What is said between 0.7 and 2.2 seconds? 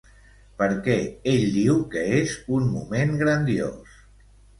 què ell diu que